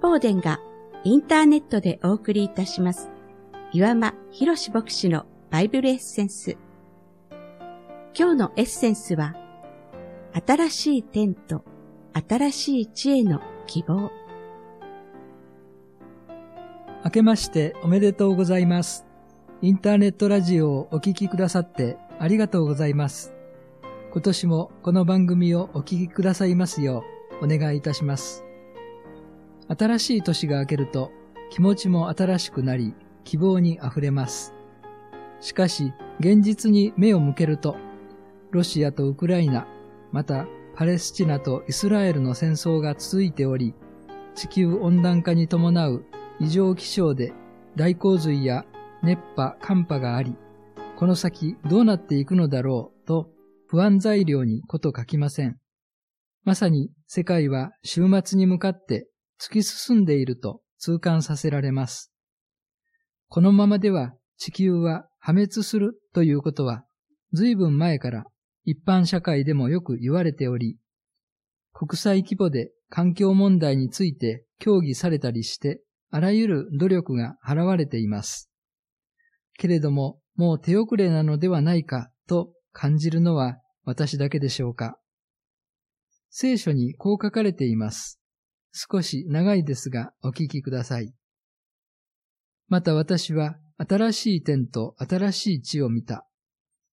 [0.00, 0.60] 法殿が
[1.04, 3.10] インターネットでお送りいたします。
[3.72, 6.56] 岩間博士牧師のバイブルエッセンス。
[8.18, 9.34] 今日のエッセンスは、
[10.46, 11.64] 新しい天と
[12.12, 14.10] 新しい知恵の希望。
[17.04, 19.06] 明けましておめでとうございます。
[19.62, 23.32] インターネットラジオをお聴きくださってありがとうございます。
[24.12, 27.04] 今年もこの番組をお聴きくださいますよ
[27.40, 28.47] うお願いいたします。
[29.68, 31.12] 新しい年が明けると
[31.50, 34.54] 気持ちも新しくなり希望に溢れます。
[35.40, 37.76] しかし現実に目を向けると
[38.50, 39.66] ロシアとウクライナ、
[40.10, 43.74] またパレスチナとイスラエルの戦争が続いており
[44.34, 46.04] 地球温暖化に伴う
[46.40, 47.32] 異常気象で
[47.76, 48.64] 大洪水や
[49.02, 50.36] 熱波、寒波があり、
[50.96, 53.30] この先どうなっていくのだろうと
[53.66, 55.58] 不安材料にこと書きません。
[56.44, 59.07] まさに世界は終末に向かって
[59.40, 62.12] 突き進んでいると痛感させられます。
[63.28, 66.84] このままでは地球は破滅するということは
[67.32, 68.24] 随分前から
[68.64, 70.76] 一般社会でもよく言われており、
[71.72, 78.50] 国際規模で環境問題について協議されたりして、あらゆる努力が払われています。
[79.58, 84.98] けれども、もう手遅れなのではないかと感じるのは私だけでしょうか。
[86.30, 88.20] 聖書にこう書かれています。
[88.80, 91.12] 少し長いですがお聞きください。
[92.68, 96.28] また私は新しい天と新しい地を見た。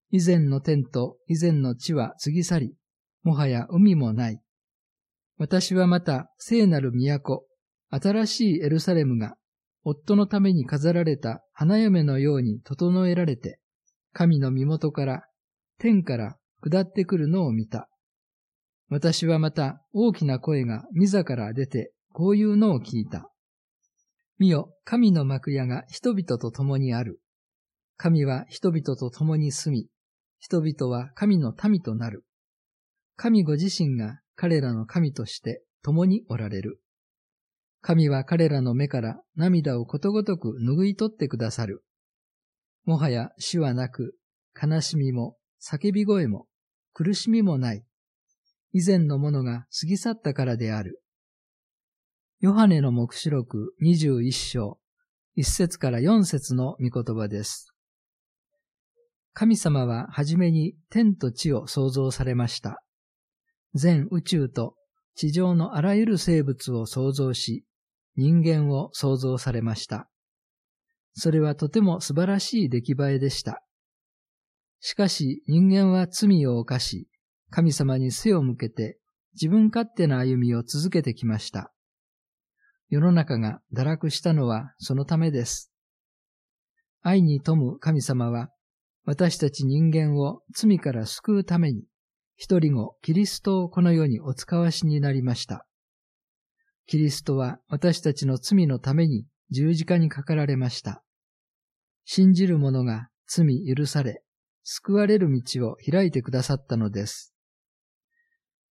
[0.09, 2.75] 以前の天と以前の地は過ぎ去り、
[3.22, 4.41] もはや海もない。
[5.38, 7.45] 私はまた聖なる都、
[7.91, 9.36] 新しいエルサレムが、
[9.83, 13.59] 夫のために飾られた花嫁のように整えられて、
[14.11, 15.23] 神の身元から、
[15.78, 17.90] 天から下ってくるのを見た。
[18.90, 23.29] 私はまた大きな声が御座から出て、こういうのを聞いた。
[24.38, 27.19] 見よ、神の幕屋が人々と共にある。
[27.97, 29.88] 神は人々と共に住み、
[30.40, 32.25] 人々は神の民となる。
[33.16, 36.79] 神ご自身が彼らの神として共におられる。
[37.81, 41.84] 神は彼らの目から涙をことごとく拭い取ってくださる。
[42.84, 44.16] もはや死はなく、
[44.62, 46.47] 悲しみも叫び声も
[46.94, 47.84] 苦しみもない。
[48.78, 51.02] 以前のものが過ぎ去ったからである。
[52.41, 54.80] ヨハネの目視録21章、
[55.38, 57.74] 1節から4節の御言葉です。
[59.31, 62.84] 神様ははじめに天と地を創造されました。
[63.75, 64.75] 全宇宙と
[65.16, 67.64] 地上のあらゆる生物を創造し、
[68.18, 70.09] 人間を創造されました。
[71.14, 73.64] それはとても素晴らしい出来栄えでした。
[74.81, 77.08] しかし人間は罪を犯し、
[77.55, 78.97] 神様に背を向けて
[79.35, 81.71] 自分勝手な歩みを続けてきました。
[82.89, 85.71] 世の中が堕落したのはそのためです。
[87.01, 88.49] 愛に富む神様は、
[89.05, 91.85] 私たち人間を罪から救うために、
[92.35, 95.66] 一人後キリストをこの世にお使わしになりました。
[96.87, 101.05] キリストは私たちの罪のために十字架にかかられました。
[102.03, 104.23] 信じる者が罪許され、
[104.63, 107.31] 救われる道を開いてくださったのです。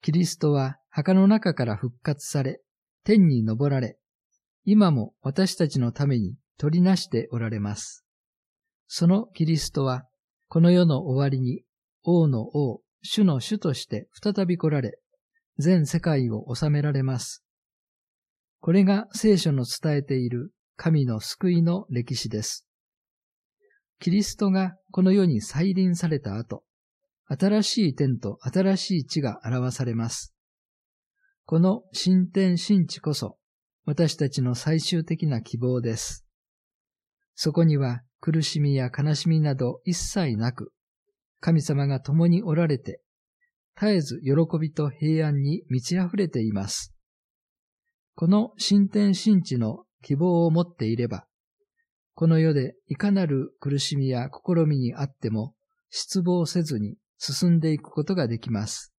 [0.04, 2.60] キリストは墓の中から復活され、
[3.04, 3.96] 天に昇られ、
[4.66, 8.04] 今も私たちのために取りなしておられます。
[8.86, 10.04] そのキリストは、
[10.48, 11.62] この世の終わりに
[12.02, 14.98] 王の王、主の主として再び来られ、
[15.56, 17.42] 全世界を治められます。
[18.60, 22.66] これが聖書の伝えている神の救いの歴史です。
[24.00, 26.62] キリストがこの世に再臨された後、
[27.26, 30.34] 新しい天と新しい地が表されます。
[31.46, 33.38] この新天新地こそ、
[33.86, 36.24] 私たちの最終的な希望です。
[37.34, 40.72] そこには苦しみや悲しみなど一切なく、
[41.40, 43.00] 神様が共におられて、
[43.78, 46.94] 絶えず喜びと平安に満ち溢れています。
[48.14, 51.26] この新天新地の希望を持っていれば、
[52.14, 55.54] この世でいかなる苦しみや試みにあっても
[55.90, 56.96] 失望せずに
[57.32, 58.92] 進んでいくことができます。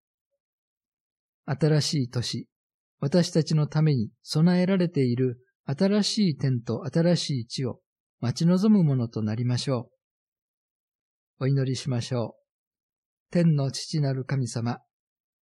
[1.46, 2.48] 新しい年、
[3.00, 7.80] 私たちのために備えられている新しい天と新しい地を
[8.22, 9.92] 待ち望むものとなりましょ
[11.40, 11.44] う。
[11.44, 13.32] お祈りしましょう。
[13.32, 14.80] 天の父なる神様、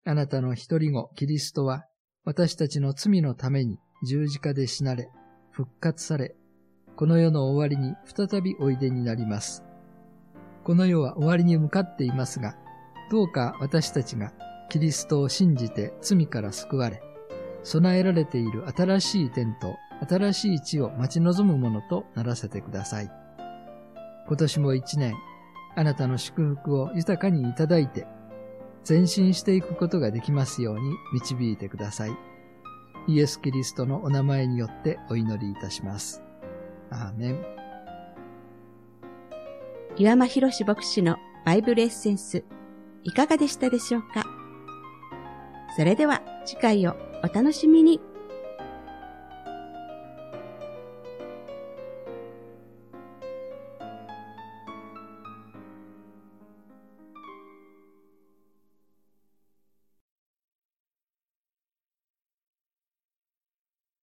[0.04, 1.84] あなたの一人子キリストは
[2.24, 5.08] 私たちの罪のために十字架で死なれ、
[5.50, 6.36] 復活され、
[6.94, 9.64] この世の終わりに再びおいでになります。
[10.62, 12.58] この世は終わりに向かっていますが、
[13.10, 14.32] どうか私たちが
[14.68, 17.02] キリストを信じて罪から救われ、
[17.62, 19.76] 備えられている新しい天と
[20.08, 23.10] 新しい地を待ち望むものとならせてください。
[24.26, 25.14] 今年も一年、
[25.76, 28.06] あなたの祝福を豊かにいただいて、
[28.88, 30.82] 前進していくことができますように
[31.12, 32.16] 導いてください。
[33.08, 36.22] イエス・キリストのお名前によってお祈りいたします。
[36.90, 37.44] アーメン。
[39.96, 42.44] 岩間博士牧師のバイブルエッセンス、
[43.06, 44.26] いかがでしたでしょうか？
[45.76, 48.00] それでは次回をお楽しみに。